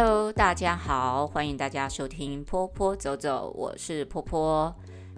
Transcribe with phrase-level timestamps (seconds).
[0.00, 4.72] Hello，大家好，欢迎大家收听波波走走，我是波波。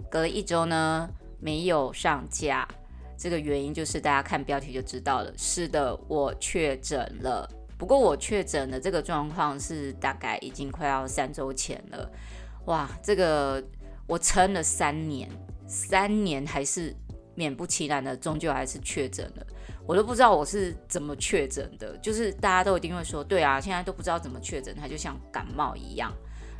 [0.09, 1.07] 隔了一周呢，
[1.39, 2.67] 没有上架，
[3.15, 5.31] 这个原因就是大家看标题就知道了。
[5.37, 7.47] 是的，我确诊了。
[7.77, 12.11] 不过我确诊的这个状况是大概已经快要三周前了。
[12.65, 13.63] 哇，这个
[14.07, 15.29] 我撑了三年，
[15.67, 16.91] 三年还是
[17.37, 19.45] 勉不其然的，终究还是确诊了。
[19.85, 26.11] 我都不知道我是怎么确诊的，就是大家都一定会说，对啊，现在都不知道怎么确诊，它就像感冒一样。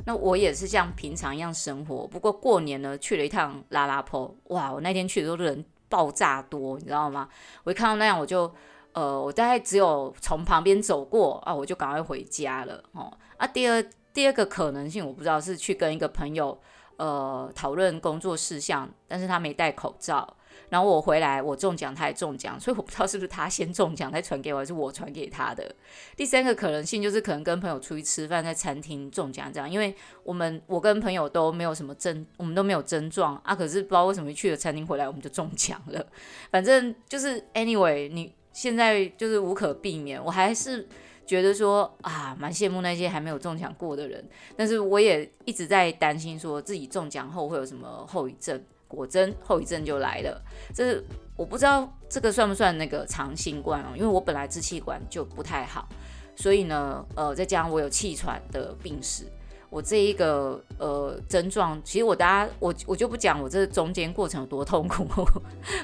[0.04, 7.28] 那我也是像平常一样生活，不过过年呢去了一趟拉拉坡，哇，我那天去的时候人爆炸多，你知道吗？
[7.62, 8.52] 我一看到那样，我就
[8.92, 13.16] 呃，我大概只有从旁边走过啊，我就赶快回家了哦。
[13.36, 13.82] 啊，第二
[14.12, 16.60] 第二个可能性我不知道是去跟一个朋友
[16.96, 20.36] 呃讨论工作事项，但是他没戴口罩。
[20.68, 25.74] 然后我回来，我中奖，他也中奖，所以我不知道是不是他先中奖再传给我，还是我传给他的。
[26.16, 36.06] 第三个可能性就是可能跟朋友出去吃饭，在餐厅中奖这样，因为我们我跟朋友都没有什么症，我们都没有症状啊，可是不知道为什么一去了餐厅回来我们就中奖了。
[36.50, 40.86] 反正就是 anyway，你现在就是无可避免，我还是
[41.26, 48.62] 觉得说啊，蛮羡慕那些还没有中奖过的人，但是我也一直在担心说自己中奖后会有什么后遗症。
[48.96, 50.40] 果真后遗症就来了，
[50.74, 51.04] 这是
[51.36, 55.88] 我不知道这个算不算那个长新冠哦，因为我本来支气管就不太好，
[56.36, 59.24] 所以呢，呃，再加上我有气喘的病史。
[59.72, 65.08] 我这一个呃症状，其实我大家我我就不讲我这中间过程有多痛苦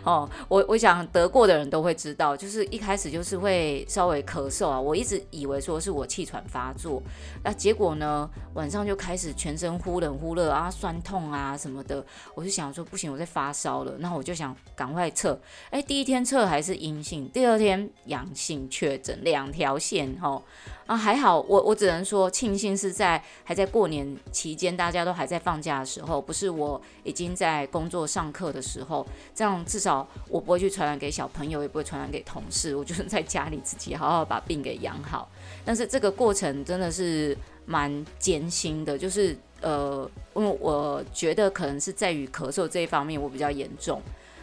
[0.04, 0.28] 哦。
[0.46, 4.78] 我我想得过的人都会知道，就是一开始就是会稍微咳嗽啊。
[4.78, 7.02] 我一直以为说是我气喘发作，
[7.42, 12.04] 那结果呢，晚上就开始全身忽冷忽热啊，酸痛啊什么的。
[12.34, 13.94] 我就想说不行，我在发烧了。
[14.00, 20.28] 那我就想赶快测，哎，第一天测还是阴性，第二天阳性确诊，两条线哈。
[20.28, 20.42] 哦
[20.88, 35.28] 啊，还好，我我只能说庆幸是在还在过年期间，大家都还在放假的时候，不是我已经在工作上课的时候，这样至少我不会去传染给小朋友，也不会传染给同事，我就是在家里自己好好把病给养好。
[35.62, 44.00] 但是这个过程真的是蛮艰辛的，就是呃，因为我觉得可能是在于咳嗽这一方面我比较严重。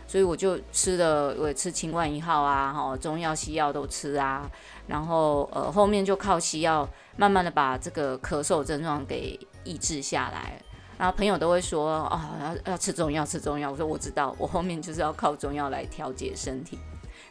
[0.08, 4.50] 所以我就吃了，我也吃清冠一号啊，哈，中药西药都吃啊，
[4.88, 10.62] 然后呃后面就靠西药慢慢的把这个咳嗽症状给抑制下来。
[10.98, 12.22] 然后朋友都会说，哦，
[12.66, 13.70] 要要吃中药，吃中药。
[13.70, 16.80] 我说我知道，我后面就是要靠中药来调节身体。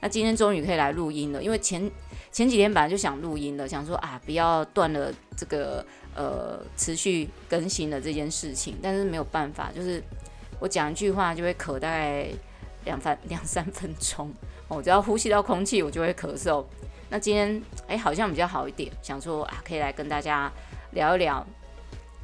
[0.01, 1.91] 那今天终于可以来录音了，因为前
[2.31, 5.83] 前几天本来就想录音的，想说啊不要断了这个
[6.15, 10.03] 呃持续更新的这件事情，但是没有办法，就是
[10.59, 12.29] 我讲一句话就会咳大概。
[12.85, 14.33] 两分 两三分钟，
[14.69, 16.65] 我只要呼吸到空气，我就会咳嗽。
[17.11, 20.51] 那今天哎，好像比较好一点，想说啊，可以来跟大家
[20.93, 21.45] 聊一聊。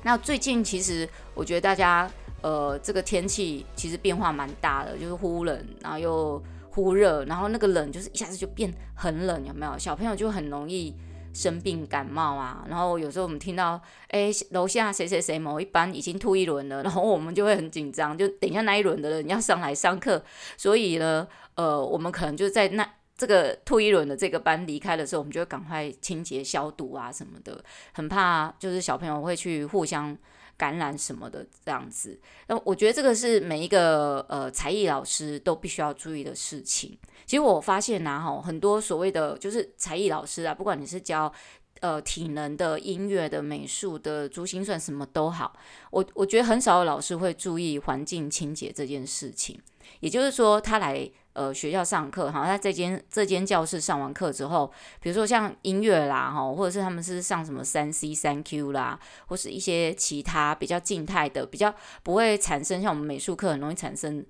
[0.03, 2.10] 那最近其实我觉得大家
[2.43, 9.78] 呃，这个天气其实变化蛮大的，就是忽冷，然后又忽热，然后那个冷就是一下子就变很冷，有没有？
[9.78, 10.94] 小朋友就很容易。
[11.32, 20.22] 生病感冒啊，然后有时候我们听到，哎，楼下谁谁谁某一班已经吐一轮了，然后我们就会很紧张，就等一下那一轮的人要上来上课，
[20.56, 22.88] 所以呢，呃，我们可能就在那
[23.20, 30.16] 这个吐一轮的这个班离开的时候，我们就会赶快清洁消毒啊什么的，很怕就是小朋友会去互相。
[30.60, 36.98] 感染什么的这样子，那我觉得这个是每一个呃才艺老师都必须要注意的事情。
[37.25, 41.32] 其实我发现呐，哈，很多所谓的就是才艺老师啊，不管你是教
[41.80, 45.50] 呃体能的、音乐的、美术的、珠心算什么都好，
[45.92, 49.59] 我我觉得很少有老师会注意环境清洁这件事情。
[50.00, 51.10] 也就是说，他来。
[51.40, 54.70] 呃，学校上课，好，在这间这间教室上完课之后，
[55.00, 64.22] 比如说像音乐啦，哈，或者是他们是上什么三 C 三 Q 啦，或是一些其他比较静态的，比较不会产生像我们美术课很容易产生。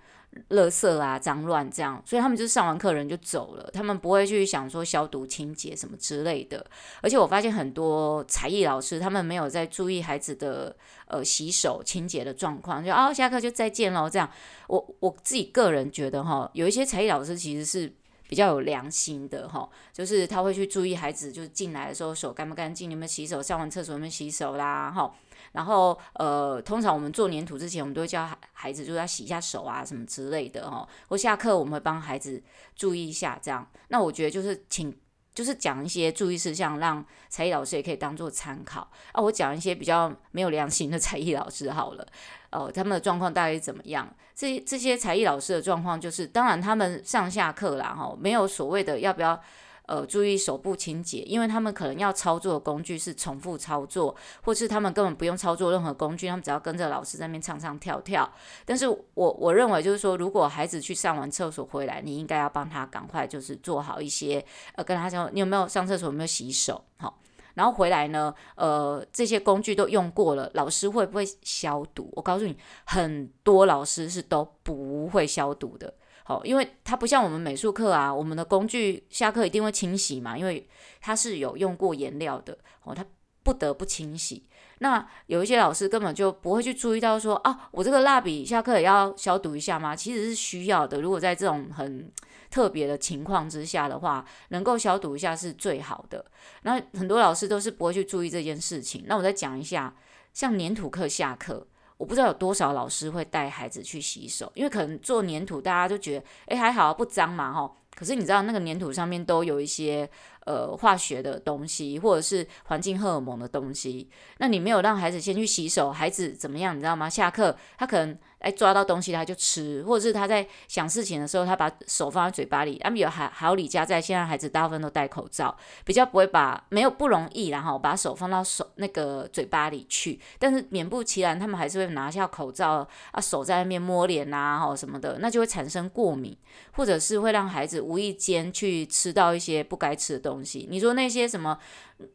[0.50, 6.64] 垃圾啊，脏乱这样，所以他们就是上完课人就走了，他们不会去想说消毒清洁什么之类的。
[7.02, 10.74] 而且我发现很多才艺老师，他们没有在注意孩子的
[11.06, 14.30] 呃洗手清洁的状况，就哦下课就再见喽这样。
[14.68, 17.92] 我我自己个人觉得哈，有一些才艺老师其实是
[18.28, 25.12] 比较有良心的哈，就是他会去注意孩子就是进来的时候手干不干净，有没有洗手，上完厕所有没有洗手啦哈。
[25.52, 30.88] 然后，呃，通常我们做黏土之前，我们都会教孩子，就是要洗一下手啊，什么之类的哦。
[31.08, 32.40] 或下课，我们会帮孩子
[32.76, 33.66] 注意一下，这样。
[33.88, 34.96] 那我觉得就是请，
[35.34, 38.88] 就是讲一些注意事项，让才艺老师也可以当做参考。
[39.12, 42.06] 啊，我讲一些比较没有良心的 才艺老师好了，
[42.52, 44.08] 哦，他们的状况大概怎么样？
[44.36, 49.42] 这这些才艺老师的状况就是，当然他们上下课啦，哈，没有所谓的要不要。
[49.90, 58.30] 呃注意手部清洁，因为他们可能要操作的工具是重复操作，或是他们根本不用操作任何工具，他们只要跟着老师在那边唱唱跳跳。
[58.64, 64.44] 但是我我认为就是说，如果孩子去上完厕所回来，你应该要帮他赶快就是做好一些，
[64.76, 67.18] 呃，跟他讲你有没有上厕所，有没有洗手，好。
[67.54, 72.08] 然后回来呢，呃，这些工具都用过了，老师会不会消毒？
[72.12, 75.92] 我告诉你，很多老师是都不会消毒的。
[76.30, 80.64] 好，因为它不像我们美术课啊，我们的工具下课一定会清洗嘛，因为
[81.00, 83.04] 它是有用过颜料的，哦，它
[83.42, 84.48] 不得不清洗。
[84.78, 89.96] 那有一些老师根本就不会去注意到说，啊，我这个蜡笔下课也要消毒一下吗？
[89.96, 91.00] 其实是需要的。
[91.00, 92.08] 如果在这种很
[92.48, 96.24] 特别的情况之下的话，能够消毒一下是最好的。
[96.62, 99.02] 那很多老师都是不会去注意这件事情。
[99.08, 99.92] 那我再讲一下，
[100.32, 101.66] 像黏土课下课，
[102.00, 107.70] 我不知道有多少老师会带孩子去洗手，因为可能做粘土大家都觉得，诶，还好不脏嘛，哈。
[107.94, 110.08] 可是你知道那个粘土上面都有一些
[110.46, 114.08] 呃化学的东西，或者是环境荷尔蒙的东西。
[114.38, 116.74] 那你没有让孩子先去洗手，孩子怎么样？
[116.74, 117.10] 你知道吗？
[117.10, 118.18] 下课他可能。
[118.40, 122.78] 哎，抓到东西他就吃，或者是他在想事情的时候，他把手放在嘴巴里。
[122.82, 130.18] 他们有还好李家在，现在孩子大部分都戴口罩，比较不会把没有不容易，然后把手放到手那个嘴巴里去。
[130.38, 136.36] 但是勉不其然，他们还是会拿下口罩啊，手在那边摸脸啊，吼什么的，那就会产生过敏，
[136.72, 140.66] 或者是会让孩子无意间去吃到一些不该吃的东西。
[140.70, 141.58] 你说那些什么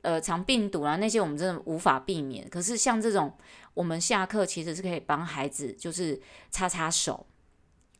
[0.02, 2.50] 呃肠病毒啊，那些我们真的无法避免。
[2.50, 3.32] 可是像这种。
[3.76, 6.20] 我们下课其实是可以帮孩子，就是
[6.50, 7.28] 擦擦手，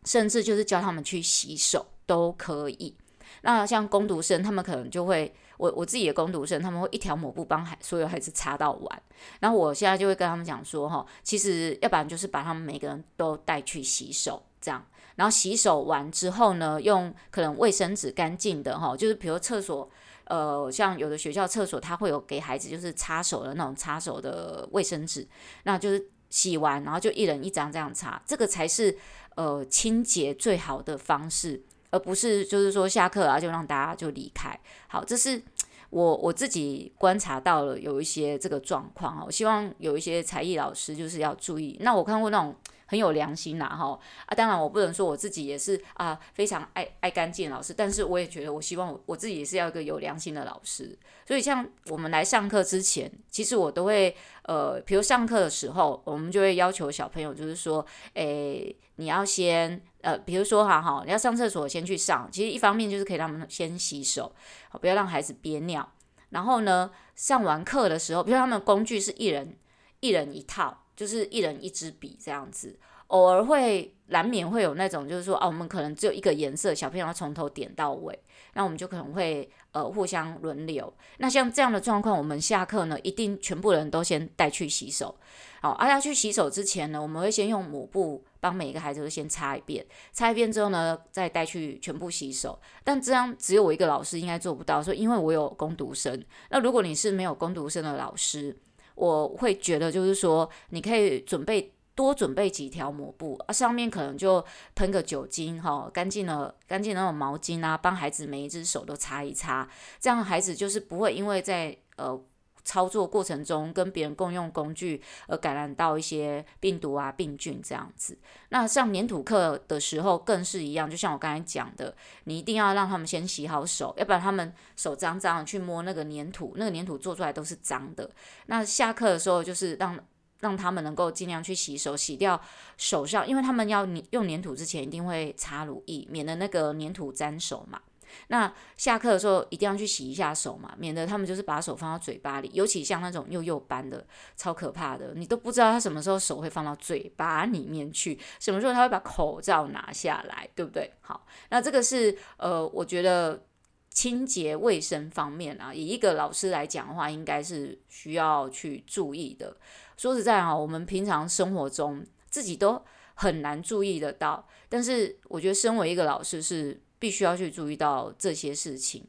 [0.06, 2.98] 甚至就是教他们去洗手都可以。
[3.42, 9.04] 那像工读生，他们可能就会，我我自己的工读生，他们会一条抹布帮孩所有孩子擦到完。
[9.40, 14.84] 然后我现在就会跟他们讲说，哈，其实要不然就是把他们每个人都带去洗手，这样。
[15.18, 19.92] 然后洗手完之后呢，用可能卫生纸干净的，哈，就是比如厕所。
[20.26, 25.28] 呃，像有的学校厕所，它会有给孩子就是擦手的那种擦手的卫生纸，
[25.64, 28.98] 那就是洗完，然后就一人一张这样擦，这个才是
[29.36, 34.60] 呃清洁最好的方式，而不是就是说下课啊就让大家就离开。
[34.88, 35.42] 好，这是
[35.90, 41.78] 我我自己观察到了有一些这个状况，我希望有一些才艺老师就是要注意。
[41.82, 42.56] 那我看过那种。
[42.86, 44.36] 很有良心呐，哈啊！
[44.36, 50.98] 当然，我不能说我自己也是啊，非常爱爱干净老师，但是我也觉得，我希望我我自己也是要一个有良心的老师。
[51.28, 64.32] 所以，像我们来上课之前，其实我都会呃，比如上课的时候，我们就会要求小朋友，就是说，诶，你要先呃，比如说哈哈，你要上厕所先去上，其实一方面就是可以让他们先洗手，
[64.80, 65.92] 不要让孩子憋尿。
[66.30, 69.58] 然后呢，上完课的时候，比如他们工具是一人
[70.02, 70.85] 一人一套。
[70.96, 72.78] 就是一人一支笔这样子，
[73.08, 78.18] 偶尔会难免会有那种，就是说啊，我们可能只有一个颜色，小朋友要从头点到尾，
[78.54, 80.94] 那我们就可能会呃互相轮流。
[81.18, 85.16] 那像这样的状况，我们下课呢，一定全部人都先带去洗手。
[85.62, 92.60] 好，而要去洗手之前呢，我们会先用抹布帮每一个孩子都先擦一遍，擦一遍之后呢，再带去全部洗手。
[92.84, 96.24] 但这样只有我一个老师应该做不到，说因为我有工读生。
[96.50, 98.56] 那如果你是没有工读生的老师，
[98.96, 104.44] 我会觉得，就是说，你可以准备多准备几条抹布啊，上面可能就
[104.74, 109.68] 喷个酒精，哈，干净的，干净那种毛巾啊，帮孩子每一只手都擦一擦，
[110.00, 112.20] 这样孩子就是不会因为在呃
[112.66, 118.18] 操作过程中跟别人共用工具而感染到一些病毒啊、病菌这样子。
[118.50, 121.96] 那上黏土课的时候更是一样，就像我刚才讲的，
[122.26, 128.10] 你一定要让他们先洗好手，要不然他们手脏脏的去摸那个黏土，那个黏土做出来都是脏的。
[128.48, 129.98] 那下课的时候就是让
[130.40, 132.40] 让他们能够尽量去洗手，洗掉
[132.78, 137.80] 手上，因为他们要用黏土之前一定会擦乳液，免得那个黏土沾手嘛。
[138.28, 144.06] 那下课的时候一定要去洗一下手嘛，免得他们就是把手放到嘴巴里，尤其像那种幼幼班的，
[144.36, 150.92] 超可怕的，你都不知道他什么时候手会放到嘴巴里面去，什么时候他会把口罩拿下来，对不对？
[151.02, 153.46] 好，那这个是呃，我觉得
[153.90, 159.56] 清洁卫生方面啊，以一个老师来讲的话，应该是需要去注意的。
[159.98, 166.82] 说实在啊，我们平常生活中自己都很难注意得到，但是我觉得身为一个老师是。
[167.00, 169.08] 必须要去注意到这些事情。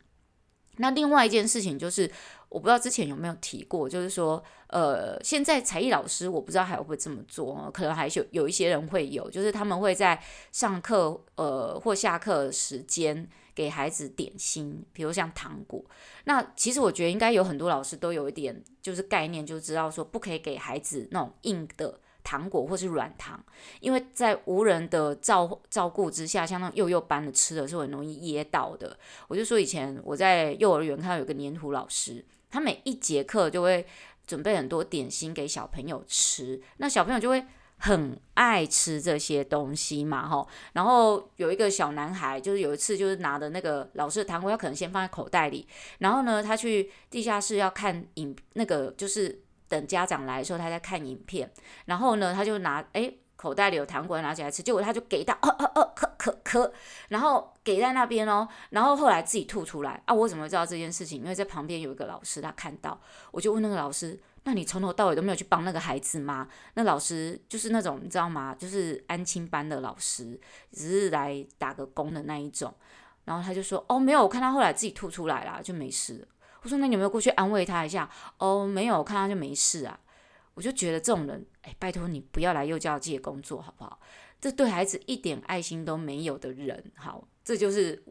[0.79, 2.11] 那另外一件事情就是，
[2.51, 15.83] 我不知道之前有没有提过，就是说，呃，现在才艺老师我不知道还会不会这么做，可能还有有一些人会有，就是他们会在上课呃或下课时间给孩子点心，比如像糖果。
[16.25, 22.01] 那其实我觉得应该有很多老师都有一点就是概念，就知道说不可以给孩子那种硬的。
[22.27, 23.41] 糖果或是软糖，
[23.79, 28.99] 因为在无人的照照顾之下，像那种幼幼班的吃的是很容易噎到的。
[29.29, 33.87] 我就说以前我在幼儿园看到有个黏土老师，他每一节课就会
[34.27, 37.47] 准备很多点心给小朋友吃，那小朋友就会。
[37.79, 45.69] 很爱吃这些东西嘛，吼，然后有一个小男孩，就是有一次就是拿的那个老师的糖果，他可能先放在口袋里，
[45.99, 51.51] 然后呢，他去地下室要看影，那个就是等家长来的时候，他在看影片，
[51.87, 56.71] 然后呢，他就拿，诶，口袋里有糖果拿起来吃，结果他就给到，呃呃呃，咳咳咳，
[57.09, 61.23] 然后给在那边哦，然后后来自己吐出来啊，我怎么知道这件事情？
[61.23, 64.19] 因为在旁边有一个老师，他看到，我就问那个老师。
[64.45, 66.47] 那你从头到尾都没有去帮那个孩子吗？
[66.75, 68.55] 那老师就是那种你知道吗？
[68.57, 72.73] 就是安亲班的老师，只是来打个工的那一种。
[73.25, 76.25] 然后他就说：“哦，没有，我看他后来自己吐出来了，就没事。”
[76.67, 79.99] 我说：“那你有没有过去安慰他一下？”哦，没有，我看他就没事啊。
[80.55, 84.01] 我就觉得这种人，哎，拜托你不要来幼教界工作好不好？
[84.41, 88.03] 这对孩子一点爱心都没有的人，好，这就是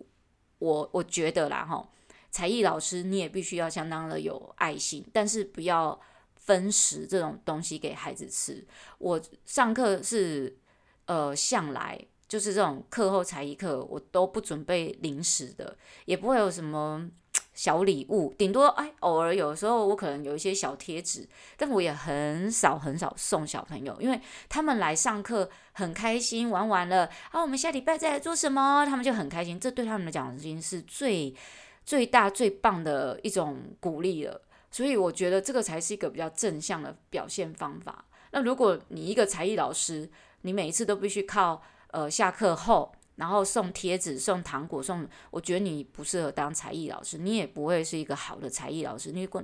[0.60, 1.90] 我我觉得啦哈。
[2.32, 6.00] 才艺老师你也必须要相当的有爱心，但是不要。
[6.38, 8.64] 分食这种东西给孩子吃。
[9.00, 10.56] 我上课是，
[11.06, 17.10] 呃，向来就是这种课后才艺课，我都不准备零食的，也不会有什么
[17.56, 28.86] 小礼物，顶多哎，偶尔有时候我可能有一些小贴纸，但我也很少很少送小朋友，因为他们来上课很开心，玩完了，啊，我们下礼拜再来做什么？
[28.86, 31.34] 他们就很开心，这对他们来讲已经是最
[31.86, 34.42] 最大最棒的一种鼓励了。
[34.70, 38.04] 所以我觉得这个才是一个比较正向的表现方法。
[38.32, 40.10] 那如果你一个才艺老师，
[40.42, 49.12] 你每一次都必须靠呃下课后，然后送贴纸、送糖果、送，我觉得你不适合当才艺老师，你也不会是一个好的才艺老师。
[49.12, 49.44] 你光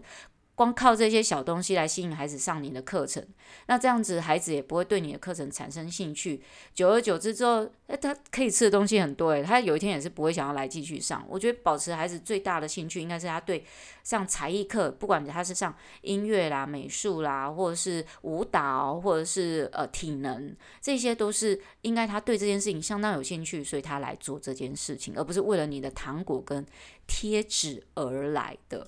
[0.61, 3.25] 光靠这些小东西来吸引孩子上你的课程，
[3.65, 6.39] 那这样子孩子也不会对你的课程产生兴趣。
[6.75, 11.25] 久而久之之后，诶，他可以吃的东西很多，诶，他有一天也是不会想要来继续上。
[11.27, 13.65] 我觉得保持孩子最大的兴趣，应该是他对
[14.03, 26.63] 上才艺课，不管他是上音乐啦、美术啦，或者是舞蹈，或者是呃体能，这些都是应该他对这件事情相当有兴趣，所以他来做这件事情，而不是为了你的糖果跟
[27.07, 28.87] 贴纸而来的。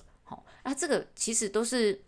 [0.64, 2.02] 那这个其实都是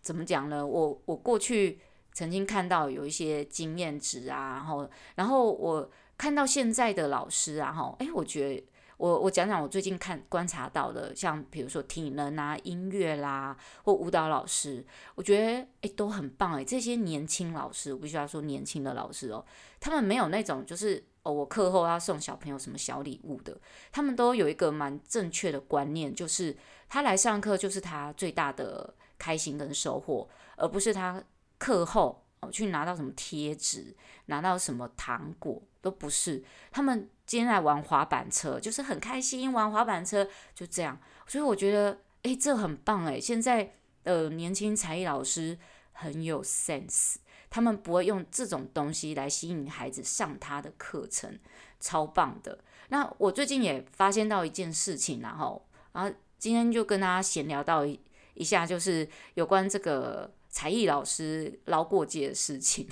[0.00, 0.66] 怎么讲呢？
[0.66, 1.78] 我我过去
[2.12, 14.84] 曾经看到有一些经验值啊，然后然后我看到现在的老师啊，哈，哎，我觉得我我讲讲我最近看观察到的，像比如说体能啊、音乐啦或舞蹈老师，
[15.14, 19.44] 我觉得哎都很棒哎，这些年轻老师，我必须要说年轻的老师哦，
[19.78, 21.04] 他们没有那种就是。
[21.32, 23.58] 我课后要送小朋友什么小礼物的，
[23.92, 26.56] 他们都有一个蛮正确的观念，就是
[26.88, 31.22] 他来上课就是他最大的开心跟收获，而不是他
[31.58, 33.94] 课后哦去拿到什么贴纸，
[34.26, 36.42] 拿到什么糖果，都不是。
[36.70, 40.98] 他们今天来玩滑板车，就是很开心玩滑板车，就这样。
[41.26, 45.58] 所以我觉得，诶，这很棒诶，现在的年轻才艺老师
[45.92, 47.16] 很有 sense。
[47.50, 51.38] 他们不会用这种东西来吸引孩子上他的课程，
[51.80, 52.58] 超棒的。
[52.88, 57.98] 那我最近也发现到一件事情，然后，然后今天就跟大家闲聊到一
[58.34, 62.86] 一下，就是有关这个才艺老师捞过界的事情。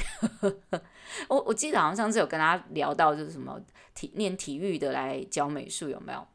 [1.28, 3.60] 我我记得好像上次有跟他聊到，就是什么
[3.94, 6.26] 体练体育的来教美术有没有？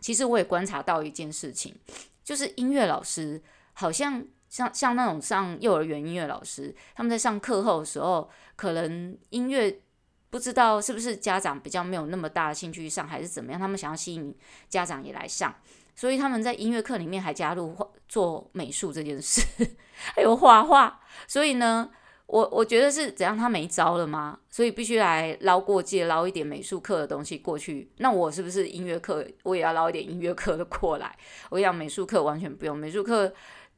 [0.00, 1.76] 其实我也观察到一件事情，
[2.24, 3.42] 就是音乐老师
[3.74, 4.26] 好像。
[4.52, 9.80] 像像那种上幼儿园音乐老师，他们在上课后的时候，可能音乐
[10.28, 14.36] 不知道是不是家长比较没有那么大的兴趣上，还是怎么样，他们想要吸引
[14.68, 15.54] 家长也来上，
[15.96, 17.74] 所以他们在音乐课里面还加入
[18.06, 19.40] 做美术这件事，
[20.14, 21.00] 还有画画。
[21.26, 21.90] 所以呢，
[22.26, 24.38] 我我觉得是怎样，他没招了吗？
[24.50, 27.90] 所以必须来捞过界，捞一点美术课的东西过去。
[27.96, 31.16] 那我是不是音乐课，我也要捞一点音乐课的过来？
[31.48, 33.32] 我讲美术课完全不用，美术课。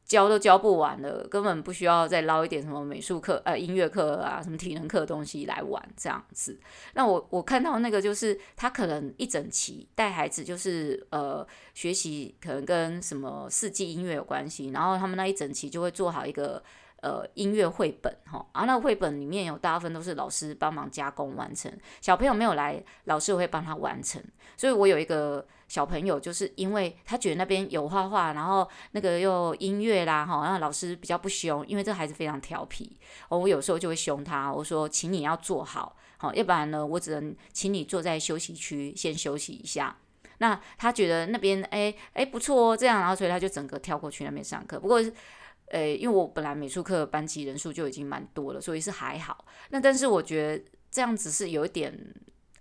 [0.05, 6.59] 教都教不完了，根本不需要再捞一点什么美术课、呃音乐课啊、什么体能课的东西来玩这样子。
[6.95, 16.63] 那我我看到那个就是他可能一整期带孩子就是呃学习，可能跟什么四季音乐有关系，然后他们那一整期就会做好一个。
[17.05, 21.71] 呃，音乐绘本哈，啊，那绘本里面有大部分都是老师帮忙加工完成，
[22.01, 24.23] 小朋友没有来，老师会帮他完成。
[24.57, 32.97] 所以我有一个小朋友，就是因为他觉得那边有画画，然后那个又音乐啦哈，然后老师比较不凶，因为这孩子非常调皮，
[33.29, 39.97] 我有时候就会凶他，我说，请你要坐好，好，要不然呢，我只能请你坐在休息区先休息一下。
[40.39, 44.79] 那他觉得那边哎哎不错哦，这样，然后所以他就整个跳过去那边上课。
[44.79, 45.03] 不过。
[45.71, 49.45] 诶，因为我本来美术课班级人数就已经蛮多了，所以是还好。
[49.71, 51.91] 那但是我觉得这样子是有一点，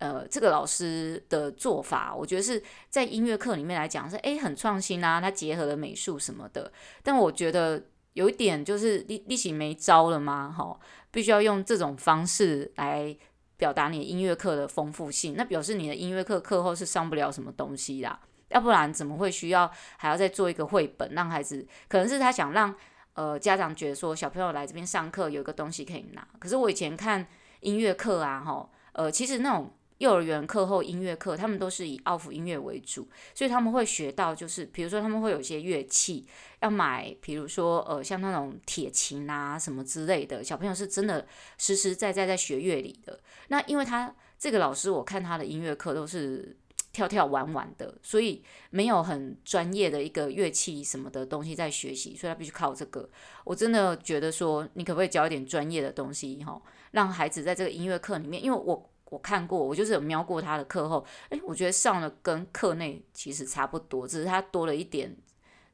[0.03, 6.69] 呃，这个老师的做法，我觉得是在音乐课里面来讲是诶很创新啊，他结合了美术什么的。
[7.01, 7.81] 但我觉得
[8.12, 10.53] 有一点就是立立起没招了吗？
[10.53, 10.77] 哈，
[11.10, 13.15] 必须要用这种方式来
[13.55, 18.19] 表达你的音乐课的丰富性，那表示你的音乐课课后是上不了什么东西啦。
[18.50, 22.75] 要不然怎么会需要还要再做一个绘本，让孩子可能是他想让
[23.13, 26.27] 呃家长觉得说小朋友来这边上课有一个东西可以拿。
[26.39, 27.25] 可是我以前看
[27.62, 36.25] 音乐课啊，哈，呃，其实那种幼儿园课后音乐课，他们都是以奥福音乐为主，所以他们会学到就是比如说他们会有一些乐器
[36.62, 41.25] 要买，比如说呃像那种铁琴啊什么之类的，小朋友是真的
[41.57, 43.19] 实实在在在学乐理的。
[43.47, 46.57] 那因为他这个老师，我看他的音乐课都是。
[46.93, 53.09] 跳跳玩玩的，所以没有很专业的一个乐器什么的东西在学习，所以他必须靠这个。
[53.45, 65.15] 我真的觉得说，你可不可以教一点专业的东西哈，让孩子在这个音乐课里面，因为我我看过，我就是有瞄过他的课后，诶，我觉得上了跟课内其实差不多，只是他多了一点，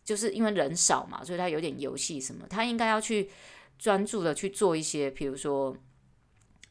[0.04, 3.30] 就是因为人少嘛，所以他有点游戏什么，他应该要去
[3.78, 5.76] 专注的去做一些，比如说。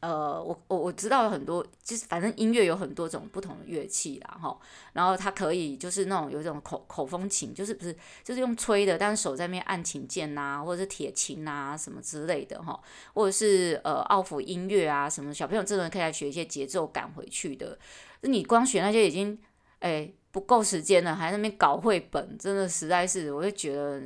[0.01, 4.57] 呃，我我我知道有很多，就是反正音乐有很多种不同的乐器啦，哈，
[4.93, 12.79] 然后它可以就是那种有一种口口风琴，就是不是就是用吹的，但是手在那边按琴键呐、或者是铁琴啊什么之类的哈，
[13.13, 17.77] 或者是呃奥福音乐啊什么，小朋友真的可以来学一些节奏感回去的。
[18.21, 19.37] 你光学那些已经
[19.79, 24.01] 哎不够时间了，还在那边搞绘本，真的实在是，我就觉得。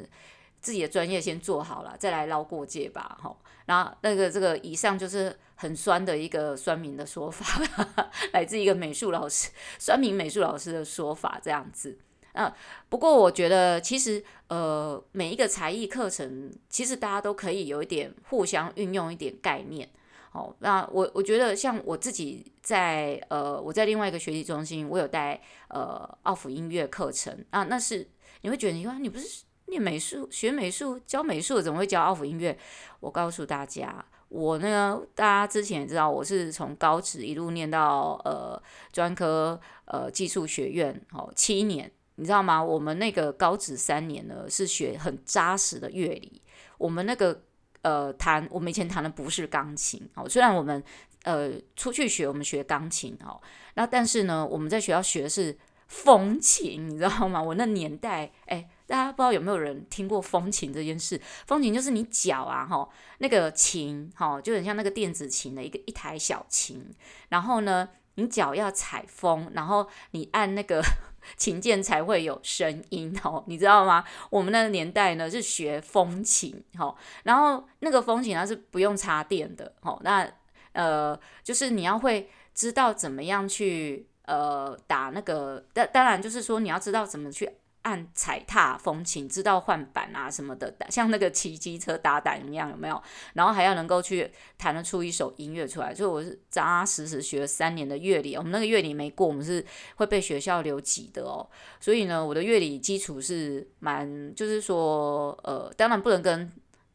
[0.64, 3.36] 自己的专业先做好了，再来捞过界吧，哈。
[3.66, 11.98] 然后那个这个以上就是很酸的一个酸民的说法，呵 呵来自一个美术老师，酸民美术老师的说法这样子。
[12.34, 12.54] 那
[12.90, 19.88] 不过我觉得其实呃每一个才艺课程，其实大家都可以有一点互相运用一点概念。
[20.32, 25.40] 哦，那我我觉得像我自己在呃我在另外一个学习中心，我有带
[25.70, 28.10] 呃奥福音乐课程啊，那是
[28.42, 29.44] 你会觉得你说你不是。
[29.74, 32.56] 念美术，学美术，教美术，怎么会教奥普音乐？
[33.00, 42.64] 我告诉大家，我呢，大家之前也知道，我是从高职一路念到呃专科呃技术学院，哦，七年，你知道吗？
[42.64, 46.40] 我们那个高职三年呢，是学很扎实的乐理。
[46.78, 47.42] 我们那个
[47.82, 50.84] 呃弹，我们以前弹的不是钢琴，哦，虽然我们
[51.24, 53.42] 呃出去学，我们学钢琴，哦，
[53.74, 55.58] 那但是呢，我们在学校学的是
[55.88, 57.42] 风琴，你知道吗？
[57.42, 58.70] 我那年代，哎。
[58.94, 61.20] 大家不知道有没有人听过风琴这件事？
[61.48, 66.94] 风琴就是你脚啊，哈，那个琴，哈，就很像那个电子琴的一个一台小琴。
[67.30, 70.80] 然后呢，你脚要踩风，然后你按那个
[71.38, 74.06] 琴键才会有声音，哦，你知道吗？
[74.30, 80.32] 我们那个年代呢是学风琴，哈，然后那个风琴它是不用插电的，哈，那
[80.74, 87.50] 呃，就是你要会知道怎么样去呃打那个，当当然就是说你要知道怎么去。
[87.84, 93.02] 按踩踏风琴，知道换板啊什么的，像那个骑机车打胆一样，有没有？
[93.34, 95.94] 然后还要能够去弹得出一首音乐出来。
[95.94, 99.66] 所以我是扎扎实实学了三年的乐理，我们那个乐理没过，我们是
[99.96, 101.48] 会被学校留级的哦。
[101.80, 106.52] 所以呢，我的乐理基础是蛮，就是说，呃，当然不能跟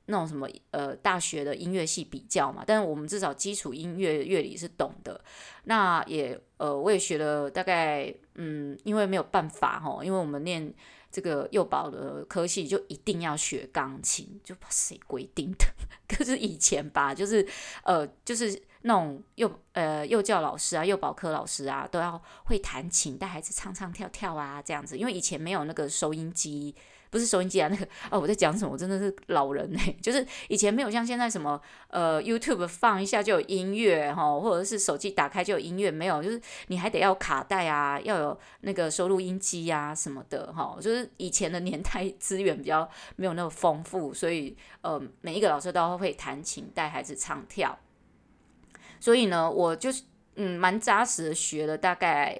[0.08, 5.18] 那种什么呃大学的音乐系比较嘛，但是我们至少基础音乐乐理是懂的。
[5.64, 8.14] 那也呃，我也学了大概。
[8.40, 10.72] 嗯，因为没有办法吼，因为我们念
[11.10, 15.66] 这个幼保的科系，就一定要学钢琴，就谁规定的？
[16.06, 17.44] 可是以前吧，就是
[17.82, 24.96] 呃，就是那种幼呃幼教老师啊，幼保科老师啊，都要会弹琴，带孩子唱唱跳跳啊，这样子。
[24.96, 26.76] 因为以前没有那个收音机。
[27.10, 28.72] 不是收音机啊，那个哦，我在讲什么？
[28.72, 47.78] 我真的是老人哎， 就是以前没有像现在什么呃 YouTube 放一下就有音乐哈，或者是手机打开就有音乐，没有，就是你还得要卡带啊，要有那个收录音机啊什么的哈，就是以前的年代资源比较没有那么丰富，所以呃每一个老师都会弹琴带孩子唱跳，
[49.00, 50.02] 所以呢，我就是
[50.36, 52.38] 嗯蛮扎实的学了大概。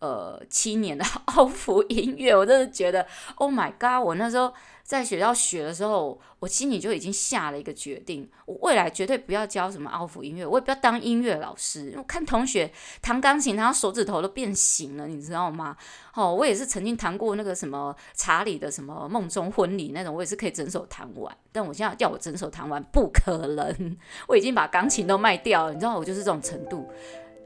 [0.00, 4.02] 呃，七年的 奥福音乐，我真的觉得，Oh my God！
[4.02, 11.80] 我那时候在学校学的时候，我心里就已经下了一个决定，我未来绝对不要教什么奥福音乐，我也不要当音乐老师。
[11.80, 15.76] 因为我看同学弹钢琴，他手指头都变形了，你知道吗？
[16.14, 21.36] 哦，我也是曾经弹过那个什么查理的什么梦中婚礼那种，我也是可以整首弹完。
[21.52, 26.90] 但我现在叫我整首弹完，不可能，我已经把钢琴都卖掉了，你知道，我就是这种程度。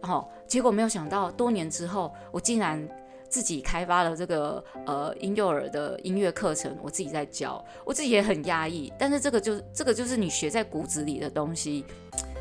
[0.03, 2.88] 哦，结果没有想到，多年之后，我竟然
[3.28, 8.92] 自己开发了这个呃婴幼儿的音乐课程，我自己在教，我自己也很压抑。
[8.98, 11.85] 但是这个就是这个就是你学在骨子里的东西，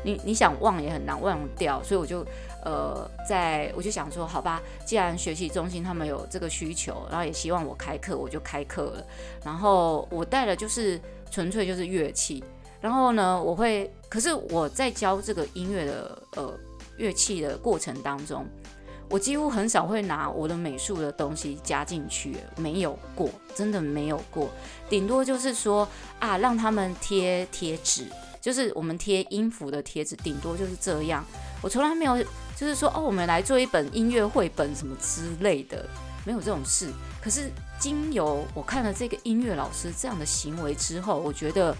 [0.04, 1.82] 你你想忘也很难忘掉。
[1.82, 2.24] 所以我就
[2.64, 9.06] 呃在我就想说，好吧，既然学习中心他们有这个需求，然后也希望我开课，我就开课了。
[9.44, 12.44] 然后我带的就是纯粹就是乐器。
[12.80, 16.52] 然后呢，我会，可是我在教这个音乐的呃
[16.96, 18.46] 乐器的过程当中，
[19.08, 24.50] 我几乎很少会拿我的美术的东西加进去，没有过，真的没有过。
[24.88, 28.06] 顶多就是说啊，让他们贴贴纸，
[28.40, 31.24] 就是我们贴音符的贴纸，顶多就是这样。
[31.62, 32.16] 我从来没有
[32.56, 35.86] 就是说哦，我们来做一本音乐绘本什么之类的，
[36.24, 36.90] 没有这种事。
[37.22, 41.76] 可是经由我看了这个音乐老师这样的行为之后，我觉得。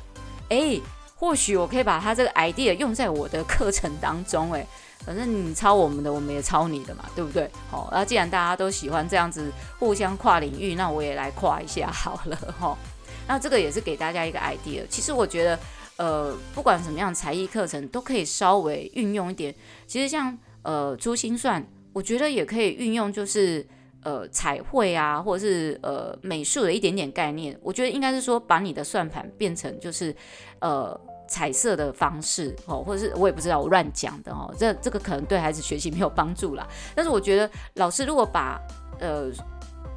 [0.50, 0.78] 哎，
[1.24, 4.52] 或许我可以把他这个 idea 用在我的课程当中。
[4.52, 4.66] 哎，
[5.06, 7.50] 反正你抄我们的，我们也抄你的嘛，对不对？
[7.70, 12.76] 好，那既然大家都喜欢这样子互相跨领域，那我也来跨一下好了哈。
[13.26, 14.86] 那这个也是给大家一个 idea。
[14.86, 15.58] 其实我觉得，
[15.96, 19.54] 呃，不管什么样才艺课程，都可以稍微运用一点。
[19.86, 23.66] 其实像呃珠心算，我觉得也可以运用，就是。
[24.06, 30.14] 呃，彩绘啊，或者是呃美术的一点点概念，我觉得应该是说把你的算盘变成就是
[30.58, 30.94] 呃
[31.26, 36.66] 彩色的方式哦，或者是我也不知道我乱讲的哦，这这个可能对孩子学习没有帮助啦。
[36.94, 38.60] 但是我觉得老师如果把
[39.00, 39.30] 呃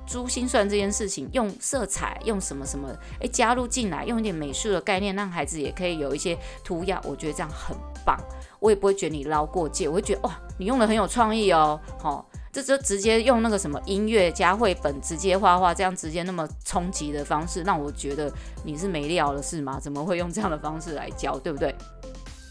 [0.05, 8.17] 珠心算这件事情用色彩用什么什么诶加入进来，用一点美术的概念，让孩子也可以有一些涂鸦，我觉得这样很棒。
[8.59, 12.25] 我也不会觉得你捞过界，我会觉得哇，你用的很有创意哦，好。
[12.57, 19.79] 这就直接用那个什么音乐加绘本直接画画，这样直接那么冲击的方式，让我觉得你是没料了是吗？
[19.79, 21.75] 怎么会用这样的方式来教，对不对？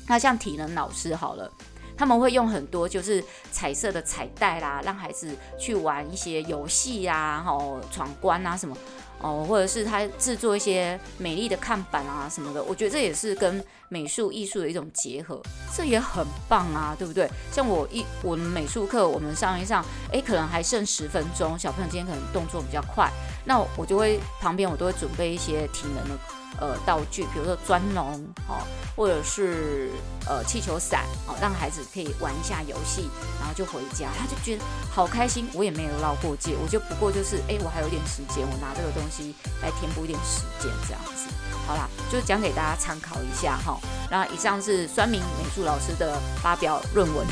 [0.07, 1.51] 那像体能老师好了，
[1.97, 8.77] 他们会用很多就是彩色的彩带啦，让孩子去玩一些游戏呀，哦，闯关啊什么。
[9.19, 15.41] 哦，或者是他制作一些美丽的看板啊什么的，我觉得这也是跟美术艺术的一种结合，
[15.75, 17.31] 这也很棒啊，对不对？
[17.53, 23.11] 像我一我们美术课，我们上一上，诶，可能还剩十分钟，小朋友今天可能动作比较快，
[23.45, 26.19] 那我就会旁边我都会准备一些体能的。
[26.59, 28.15] 呃，道具，比如说钻龙，
[28.49, 28.65] 哦，
[28.97, 29.91] 或者是
[30.27, 35.47] 呃气球伞，哦，让孩子可以玩一下游戏，然后就回家，他就觉得好开心。
[35.53, 41.29] 我也没有绕过界，我就不过就是，哎，我还有点时间，我拿这个东西来填补一点时间，这样子。
[41.67, 43.76] 好啦，就讲给大家参考一下哈。
[44.11, 47.27] 那以上是酸民美术老师的发表论文，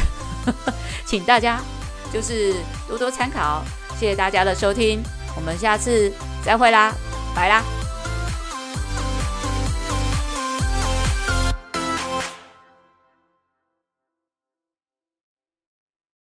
[1.07, 1.61] 请大家
[2.13, 2.55] 就是
[2.89, 3.63] 多多参考。
[3.99, 5.03] 谢谢大家的收听，
[5.37, 6.13] 我们下次
[6.45, 6.93] 再会啦，
[7.35, 7.63] 拜啦。